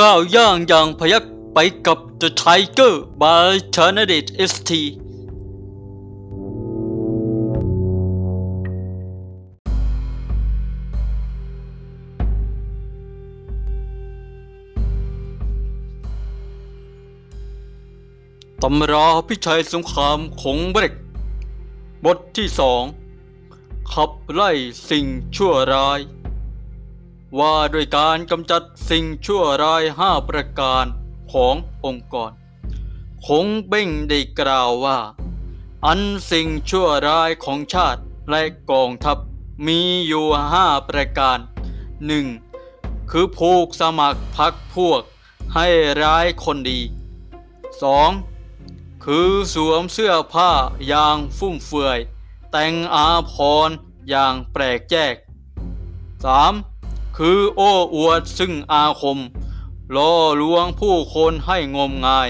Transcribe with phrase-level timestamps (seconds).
[0.00, 4.70] ก้าวย่างอย่างพยักไปกับ The Tiger by c h a n a d i t ST
[18.62, 20.94] ตำราพิชัยสงครามของเบรก
[22.04, 22.82] บทที่สอง
[23.92, 24.50] ขับไล่
[24.88, 26.00] สิ่งชั่วร้าย
[27.38, 30.84] ว่าด้วยการกำจัดสิ่งชั่วร้ายห้าประการ
[31.32, 32.30] ขององค์กร
[33.26, 34.98] คงเบ้งได้กล่าวว่า
[35.86, 39.18] อันสิ่งชั่วร้ายของชาติและกองทัพ
[39.66, 41.38] มีอยู่ห้าประการ
[42.06, 42.26] หนึ่ง
[43.10, 45.02] คือผูกสมัครพักพวก
[45.54, 45.68] ให้
[46.02, 46.80] ร้ายคนดี
[47.82, 48.10] สอง
[49.04, 50.50] คือสวมเสื้อผ้า
[50.88, 51.98] อย่างฟุ่มเฟือย
[52.50, 53.34] แต่งอาพ
[53.68, 53.70] ร
[54.08, 55.14] อย่างแปลกแยก
[56.34, 56.69] 3.
[57.16, 59.18] คือโอ้อวดซึ่งอาคม
[59.96, 62.28] ล่อลวงผู้คนให้งมงาย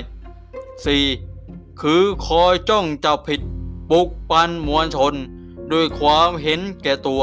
[1.09, 1.81] 4.
[1.81, 3.41] คือคอยจ้องจับผิด
[3.91, 5.15] ปุกปันมวลชน
[5.73, 7.23] ด้วยความเห็นแก่ตัว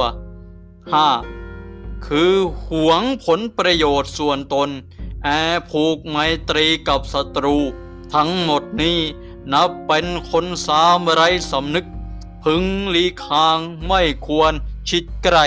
[1.24, 2.06] 5.
[2.08, 2.34] คือ
[2.70, 4.70] หวงผลประโยชน์ส่วนตน
[5.24, 6.18] แอบผูกไม
[6.50, 7.58] ตรีกับศัตรู
[8.14, 9.00] ทั้งหมดนี้
[9.54, 11.22] นับเป็นคนสามไร
[11.52, 11.86] สำนึก
[12.44, 14.54] พึงหลีคางไม่ควร
[14.90, 15.38] ชิดไกล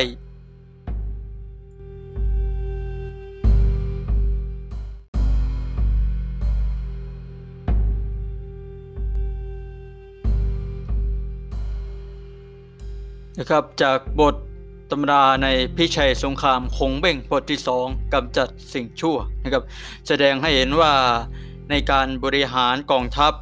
[13.40, 14.34] นะครับจากบท
[14.90, 19.62] ตำราในพิชัยสงครามคงเบ่งบทที่สองกำจัดสิ่งชั่วนะครับ
[20.08, 20.92] แสดงให้เห็นว่า
[21.70, 23.32] ในการบริหารกองทัพ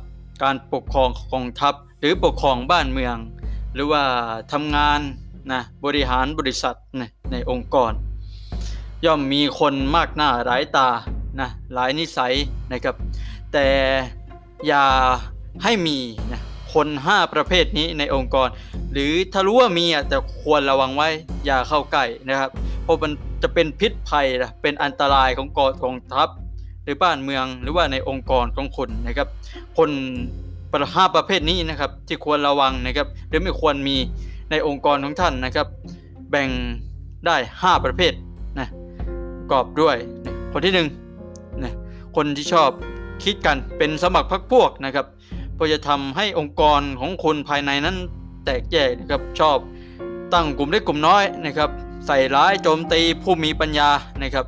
[0.42, 3.16] การปกครองกองทัพ หรือปกครองบ้านเมือง
[3.74, 4.02] หรือว่า
[4.52, 5.00] ทำงาน
[5.52, 7.92] นะบริหารบริษัทนะในองค์กร
[9.04, 10.88] ย่อมมีคนมากหน้าหลายตา
[11.40, 12.34] นะหลายนิสัย
[12.72, 12.96] นะครับ
[13.52, 13.66] แต่
[14.66, 14.84] อย่า
[15.64, 15.98] ให้มี
[16.32, 16.40] นะ
[16.74, 18.48] คน 5 ประเภทนี้ในองค์กร
[18.92, 21.08] หรือถ้ารู้ว่ามีอะแต่ควรระวังไว้
[21.46, 22.50] อย่าเข้าใกล้นะครับ
[22.82, 23.12] เพราะมัน
[23.42, 26.28] จะเป็นพิษภัยนะเป็นอันตรายของกองกองทัพ
[26.84, 29.28] หรือบ้านเมืองหรือว่าในองค์กรของคนนะครับ
[29.78, 29.90] คน
[30.72, 33.96] ประห้าประเภทนี้นะครับ ที่ควรระวังนะครับ หรือไม่ควรมี
[34.50, 35.66] ในองค์กรของท่านนะครับ
[36.30, 36.48] แบ่ง
[37.26, 38.12] ได้ 5 ประเภท
[38.58, 38.68] นะ
[39.38, 39.96] ประกอบด้วย
[40.52, 40.86] คนที่
[41.20, 41.72] 1นะ
[42.16, 42.70] คนที่ชอบ
[43.24, 45.06] คิดกันเป็นสมัครพรรคพวกนะครับ
[45.58, 47.96] ก็จะทำให้องค์กรของคนภายในนั้น
[48.44, 49.58] แตกแยกนะครับชอบ
[50.34, 51.70] ตั้งกลุ่มเล็กกลุ่มน้อยนะครับ
[52.06, 53.90] ใส่ร้ายโจมตีผู้มีปัญญา
[54.22, 54.46] นะครับ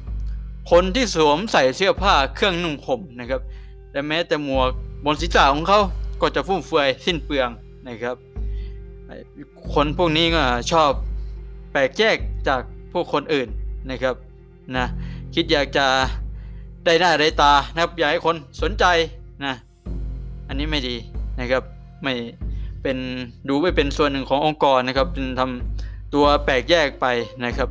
[0.00, 0.70] 2.
[0.70, 3.40] คนที่สวมใส่เสื้อผ้าเครื่องนุ่งห่มนะครับ
[3.92, 4.70] และแม้แต่หมวก
[5.04, 5.80] บนศีรษะของเขา
[6.20, 7.48] ก็จะฟุ่มเฟือยสิ้นเปลือง
[7.88, 8.16] นะครับ
[9.74, 10.90] คนพวกนี้ก็ชอบ
[11.72, 12.16] แปลกแยก
[12.48, 12.60] จาก
[12.92, 13.48] พวกคนอื่น
[13.90, 14.14] นะครับ
[14.76, 14.86] นะ
[15.34, 15.86] คิดอยากจะ
[16.84, 18.84] ได้หน้าได้ตานะครับอยากให้คนสนใจ
[19.46, 19.54] นะ
[20.48, 20.96] อันนี้ไม่ดี
[21.40, 21.62] นะครับ
[22.02, 22.14] ไม่
[22.82, 22.98] เป็น
[23.48, 27.06] ดูไม่เป็นส่วนหนึ่งขององค์กรนะครับเป็นทำตัวแปลกแยกไป
[27.44, 27.68] นะครับ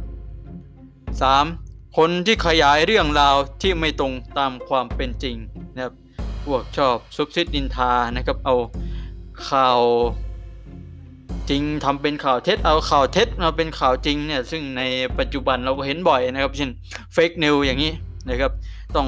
[1.18, 1.98] 3.
[1.98, 5.36] คนที่ขยายเรื่องราวที่ไม่ตรงตามความเป็นจริง
[5.76, 5.94] นะครับ
[6.46, 8.56] พวกชอบซุบซิดดินทานะครับเอา
[9.50, 9.82] ข่าว
[11.50, 14.82] จริงทำเป็นข่าวเท็จเอาข่าวเท็จมาเป็นข่าวจริงเนี่ยซึ่งใน
[15.20, 16.72] ปัจจุบันเราก็เห็นบ่อยนะครับ เช่น
[17.14, 17.92] เฟกนิวอย่างนี้
[18.30, 18.52] นะครับ
[18.96, 19.08] ต้อง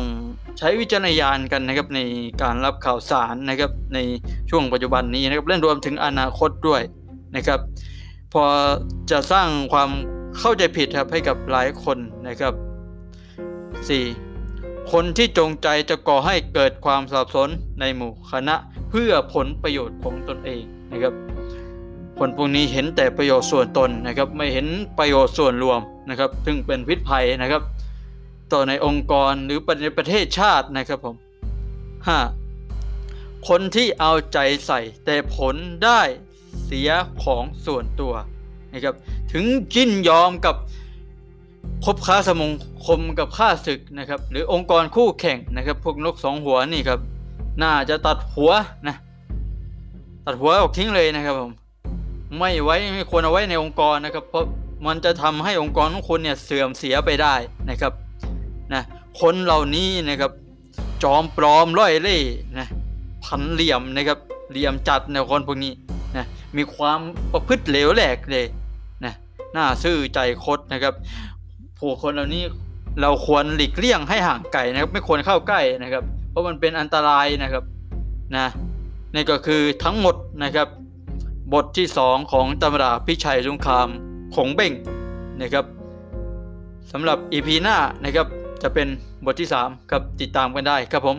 [0.59, 1.99] ใช้วิจารณญาณกันนะครับใน
[2.41, 3.99] การรับข่าวสารนะครับใน
[4.49, 6.81] ช่วงปัจจุบันนี้นะครับเรื่องรวมถึงอนาคตด้วย
[7.35, 7.59] นะครับ
[8.33, 8.43] พอ
[9.11, 9.89] จะสร้างความ
[10.39, 11.97] เข้าใจผิดครับให้กับหลายคน
[12.27, 12.53] นะครับ
[14.11, 14.91] 4.
[14.91, 18.55] คนที่จงใจจะก่อให้เกิดความสับสนในหมู่คณะ
[18.89, 21.13] เพื่อผลประโยชน์ของตนเองนะครับ
[22.19, 24.67] คนพวกนี้เห็นแต่ประโยชน์ส่วนตนนะครับ ไม่เห็น
[24.99, 25.79] ประโยชน์ส่วนรวม
[26.09, 27.61] นะครับ ซึ่งเป็นพิษภัยนะครับ
[28.53, 31.15] ต่อในองค์กรหรือในประเทศชาตินะครับผม
[32.71, 33.47] 5.
[33.47, 36.01] คนที่เอาใจใส่ แต่ผลได้
[36.65, 36.89] เสีย
[37.23, 38.13] ของส่วนตัว
[38.73, 38.95] นะครับ
[39.33, 39.45] ถึง
[39.75, 40.55] ยินยอมกับ
[41.85, 42.51] คบค้าสมง
[42.85, 46.99] คมกับข้าศึกนะครับ หรือองค์กรคู่แข่งนะครับ พวกนกสองหัวนี่ครับ
[47.63, 48.51] น่าจะตัดหัว
[48.87, 48.95] นะ
[50.25, 51.51] ตัดหัวออกทิ้งเลยนะครับผม
[52.39, 54.45] ไม่ไว้ไม่ควรเอาไว้ในองค์กรนะครับ เพราะ
[54.87, 57.35] มันจะทำให้องค์กรของคุณเนี่ยเสื่อมเสียไปได้
[57.69, 57.93] นะครับ
[58.73, 58.81] นะ
[59.21, 60.31] คนเหล่านี้นะครับ
[61.03, 62.19] จอมปลอมร้อยเล่
[62.59, 62.67] นะ
[63.23, 64.17] พันเหลี่ยมนะครับ
[64.51, 65.73] เหลี่ยมจัดในคนพวกนี้
[66.17, 66.25] นะ
[66.57, 66.99] มีความ
[67.31, 68.45] ประพฤติเหลวแหลกเลย
[69.05, 69.13] นะ
[69.55, 70.93] น่าซื่อใจคดนะครับ
[71.79, 72.43] ผู้คนเหล่านี้
[73.01, 77.63] เราควรหลีกเลี่ยงให้ห่างไกลนะครับ ไม่ควรเข้าใกล้นะครับ เพราะมันเป็นอันตรายนะครับ
[78.35, 78.47] นะ
[79.13, 80.67] นี่ก็คือทั้งหมดนะครับ
[81.53, 83.87] บทที่ 2 ของตำราพิชัยสงคราม
[84.35, 84.73] ของเบ่ง
[85.41, 85.65] นะครับ
[86.91, 88.27] สำหรับอีพีหน้านะครับ
[88.63, 88.87] จะเป็น
[89.25, 91.17] บทที่สามครับติดตามกันได้ครับผม